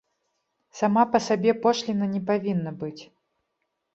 [0.79, 3.01] Сама па сабе пошліна не павінна быць.